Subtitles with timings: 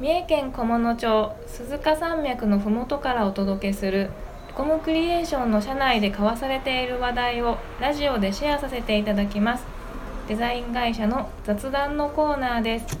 [0.00, 4.10] 三重県菰野町鈴鹿山脈のふもとからお届けする
[4.48, 9.64] エコムクリエーションの社内で交わされている話題をラジオでシェアさせていただきます
[10.26, 12.98] デザイン会社の雑談のコーナーです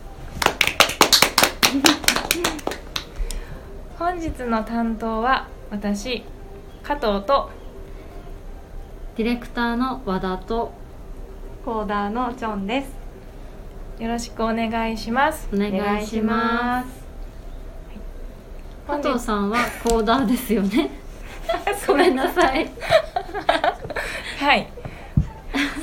[3.98, 6.22] 本日の担当は私
[6.82, 7.48] 加藤と
[9.16, 10.70] ディレクターの和田と
[11.64, 12.99] コーダーのチョンです。
[14.00, 15.46] よろしくお願いします。
[15.52, 16.88] お願いします。
[18.86, 20.90] 加藤さんはコーダーですよね。
[21.86, 22.70] ごめんなさい。
[24.38, 24.66] はい。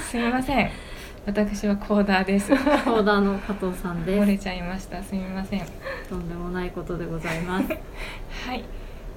[0.10, 0.72] すみません。
[1.28, 2.50] 私はコーダーです。
[2.50, 5.04] コーダーの加藤さんで漏れちゃいました。
[5.04, 5.60] すみません。
[5.60, 5.72] す
[6.10, 7.68] とんでもないことでございます。
[8.50, 8.64] はい。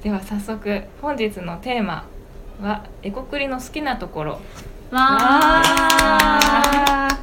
[0.02, 2.04] では早速本日のテーマ
[2.60, 4.32] はエコクリの好きなところ。
[4.90, 7.19] わあ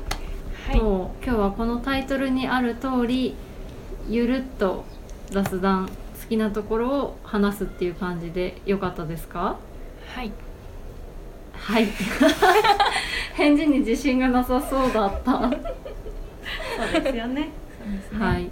[1.28, 3.36] 今日はこのタイトルにある通り
[4.08, 4.86] ゆるっと
[5.30, 5.94] 雑談好
[6.30, 9.58] きなところを話すっていう感じでよかったですか？
[10.16, 10.32] はい。
[11.52, 11.88] はい。
[13.36, 15.34] 返事に自信がなさそうだった。
[15.34, 15.52] は
[16.94, 17.34] そうですよね。
[17.42, 17.52] ね。
[18.40, 18.50] い。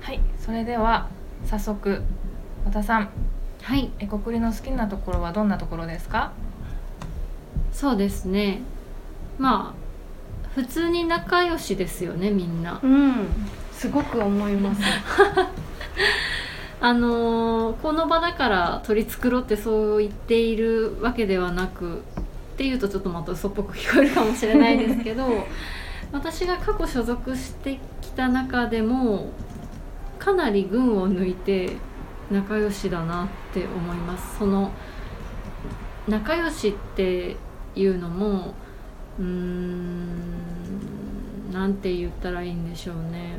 [0.00, 0.20] はい。
[0.38, 1.08] それでは
[1.44, 2.00] 早速
[2.64, 3.10] 和田さん。
[3.60, 3.90] はい。
[3.98, 6.32] エコクリの好きなところはどんなところですか？
[7.70, 8.62] そうですね。
[9.38, 9.83] まあ
[10.54, 12.80] 普通に仲良しですよねみんな。
[12.82, 13.26] うん、
[13.72, 14.82] すごく思います。
[16.80, 22.02] あのーこの場だから取り繕ってそう言っているわけではなく
[22.54, 25.26] っていうとちょっとまた嘘っぽく聞こえるかもしれないですけど
[26.12, 29.30] 私が過去所属してきた中でも
[30.18, 31.76] かなり群を抜いて
[32.30, 34.38] 仲良しだなって思います。
[34.38, 34.70] その
[36.06, 37.36] 仲良しって
[37.74, 38.54] いうのも
[39.18, 40.43] うーん
[41.54, 43.38] なんて言ったらいいんでしょうね。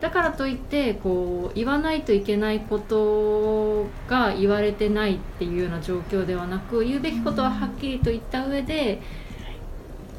[0.00, 9.00] だからといってこう言わないといけないことが言われてないっていうような状況ではなく言うべきことははっきりと言った上で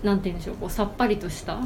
[0.02, 1.60] なんて言うんでしょうこうさっぱりとした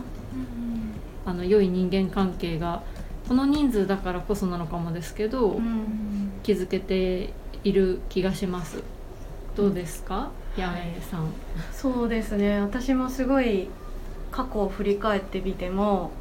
[1.26, 2.84] あの良い人間関係が
[3.30, 7.32] この人数だからこそなのかもですけど、うん、築けて
[7.64, 8.84] いる気がします。
[9.56, 11.32] どうですか、八重さん。
[11.72, 12.60] そうですね。
[12.60, 13.70] 私もすごい
[14.32, 16.12] 過去を振り返ってみても、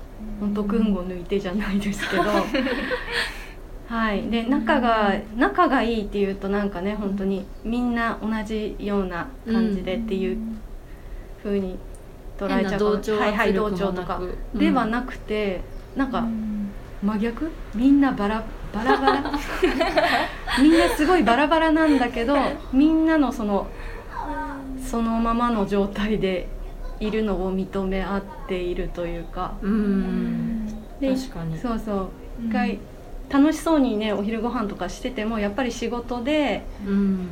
[0.40, 2.22] 本当群を抜いてじゃないですけど。
[3.88, 10.36] はい、で仲が仲がいいっていうとなんかね本当にみんな同じような感じでっていう
[11.42, 11.78] 風に
[12.38, 14.20] 捉えちゃう同調はいはい同調とか。
[14.54, 15.62] ではなくて
[15.96, 16.70] なんかうん。
[17.02, 17.50] 真逆？
[17.74, 19.22] みんなバラバラバラ？
[20.60, 22.36] みんなすごいバラバラなんだけど
[22.72, 23.68] みんなのその
[24.84, 26.48] そのままの状態で
[27.00, 29.54] いるのを認め合っているというか。
[29.62, 30.66] うん。
[31.00, 31.58] で確かに。
[31.58, 32.08] そうそう。
[32.46, 32.78] 一回
[33.30, 37.28] 楽しそうにねお昼ご飯とかしててもやっぱり仕事でうん。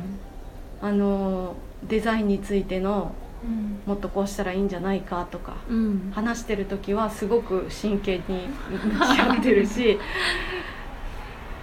[0.81, 3.13] あのデザインについての
[3.43, 3.79] うん。
[3.85, 6.11] もっとこうしたらいいんじゃないかとかうん。
[6.13, 9.97] 話してる時はすごく真剣に向き合ってるし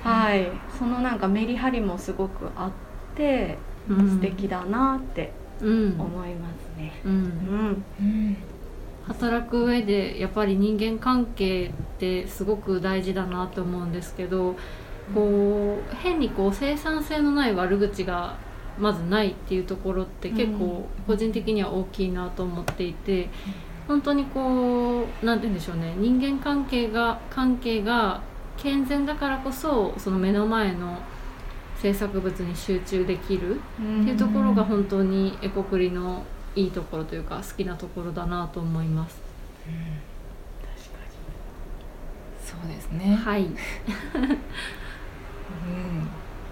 [0.03, 0.49] はい。
[0.79, 2.71] そのなんかメリハリもすごくあっ
[3.17, 4.11] てうん。
[4.11, 6.93] 素敵だなってうん思いますね。
[7.05, 7.23] ううん。
[7.23, 8.37] ん、うん。
[9.07, 14.57] 働く上でやっぱり人間関係ってすごく大事だなと思うんですけど
[15.15, 18.37] こう変にこう生産性のない悪口が
[18.79, 23.29] まずないっていうところって結構個人的には大きいなと思っていて
[23.87, 25.95] 本当にこう何て言うんでしょうね。
[25.99, 28.23] 人間関係が関係が
[28.57, 30.99] 健全だからこそその目の前の
[31.81, 33.59] 制作物に集中できるっ
[34.05, 36.25] ていうところが本当にエコクリの
[36.57, 39.23] いいところというか好きなところだなと思います。
[42.45, 43.15] そうですね。
[43.15, 43.53] はい、うん。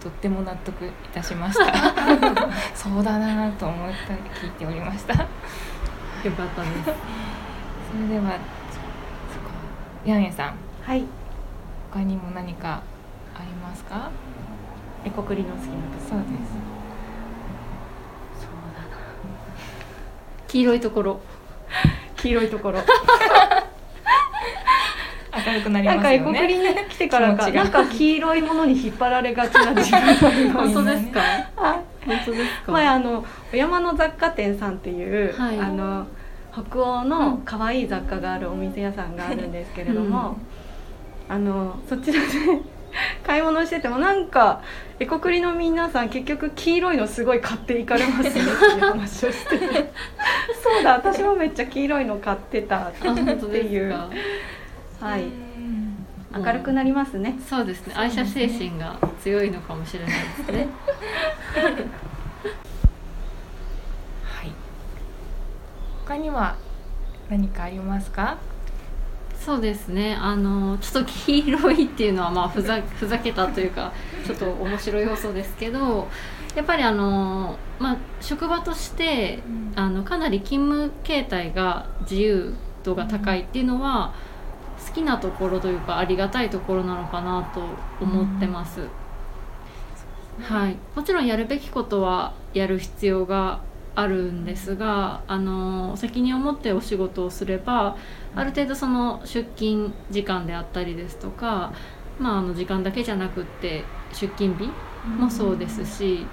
[0.00, 1.72] とっても納得いたしました。
[2.74, 3.94] そうだなと思って
[4.46, 5.14] 聞いておりました。
[5.14, 5.20] そ
[6.28, 7.22] よかったです。
[8.00, 8.38] れでは
[10.04, 10.56] ヤンエさん。
[10.82, 11.04] はい。
[11.92, 12.82] 他にも何か
[13.34, 14.10] ありますか？
[15.04, 15.74] エコクリの好きなとこ。
[16.08, 16.52] そうです。
[18.40, 18.88] そうだな。
[20.48, 21.20] 黄色いところ。
[22.16, 22.80] 黄色いところ。
[25.46, 31.20] 明るくなりなんかエますよねコクリに来てからかなんか黄色いものに引っ張られがちな自分 本当ですか？
[31.20, 32.06] はい。
[32.06, 32.72] 本当ですか？
[32.72, 35.58] 前あのお山の雑貨店さんっていう、はい。
[35.58, 36.06] あの
[36.52, 40.36] 北欧の可愛い雑貨があるお店屋さんがあるんですけれども、
[41.30, 42.28] あのそちらで
[43.26, 44.62] 買い物しててもなんか
[44.98, 49.58] エコクリの皆さん結局黄色いのすごい買っていかれますねっていう話をして。
[49.58, 49.66] て
[50.62, 53.90] そうだ私もめっちゃ黄色いの買ってたっていう。
[53.90, 54.08] か。
[55.00, 55.22] はい。
[55.24, 55.52] うん
[56.34, 57.38] 明るくなりますね。
[57.46, 57.94] そうですね。
[57.94, 60.68] 愛車精神が強いのかもしれないですね。
[64.24, 64.52] はい。
[66.06, 66.56] 他には
[67.28, 68.38] 何かありますか？
[69.44, 70.14] そうですね。
[70.14, 73.92] あのちょっと黄色いっていうのはまあふざふざけたというか
[74.24, 76.08] ちょっと面白い要素ですけど
[76.54, 79.40] やっぱりあの、まあ、職場として
[79.74, 82.54] あのかなり勤務形態が自由
[82.84, 84.12] 度が高いっていうのは、
[84.86, 87.62] 好きなところというかありがたいところなのかなと
[88.00, 88.88] 思ってます。
[90.40, 93.60] はい、もちろんやるべきことはやる必要が
[93.94, 97.96] あるんですがあの責任を持ってお仕事をすれば
[98.34, 101.72] ある程度その出勤時間であったりですとか、
[102.18, 104.70] まあ、あの時間だけじゃなくって出勤日
[105.06, 106.26] もそうですし、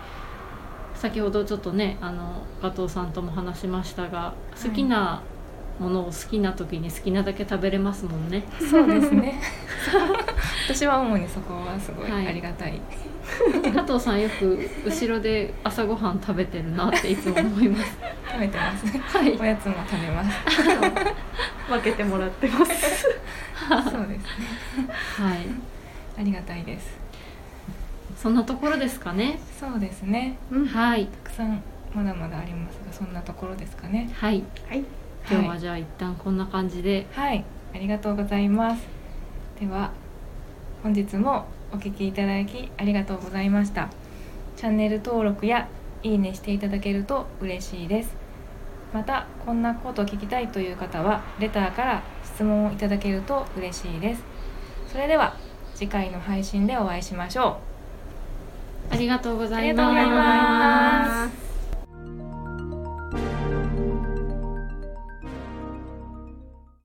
[0.93, 5.23] 先ほどちょっとねあの加藤さんとも話しましたが好きな
[5.79, 8.43] ものを好きな時に好きなだけ食べれますもんね。
[8.59, 9.41] そうですね
[10.67, 12.27] 私は主にそこはすごいはい。
[12.27, 12.79] ありがたい、
[13.73, 17.97] 加藤さんよく後ろで朝ごはん食べてるなっていつも思います。
[18.27, 19.17] 食べてます。
[19.17, 19.37] はい。
[19.39, 20.37] おやつも食べます。
[21.69, 23.07] 分けてもらってます。
[23.67, 24.87] そうですね。
[25.17, 25.45] はい、
[26.19, 26.97] ありがたいです。
[28.15, 29.39] そんなところですかね。
[29.59, 30.37] そうですね。
[30.51, 30.67] うん。
[30.67, 31.61] はい、たくさん
[31.93, 34.09] まだまだありますがそんなところですかね。
[34.13, 34.83] はい、はい。
[35.29, 37.43] 今日はじゃあ一旦こんな感じで、はい、
[37.73, 38.81] ありがとうございます。
[39.59, 39.91] では
[40.81, 43.89] 本日もお聞きいただきありがとうございました。
[44.55, 45.67] チャンネル登録や
[46.03, 48.15] いいねしていただけると嬉しいです。
[48.93, 54.23] またこんなこと聞きたいという方はレターから質問をいただけると嬉しいです。
[54.91, 55.35] それでは
[55.75, 57.59] 次回の配信でお会いしましょ
[58.91, 58.93] う。
[58.93, 59.73] ありがとうござい。
[59.73, 61.48] ます